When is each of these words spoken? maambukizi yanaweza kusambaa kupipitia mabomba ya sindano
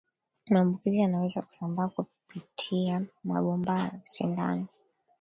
maambukizi 0.49 0.99
yanaweza 0.99 1.41
kusambaa 1.41 1.87
kupipitia 1.87 3.05
mabomba 3.23 3.79
ya 3.79 3.99
sindano 4.05 4.67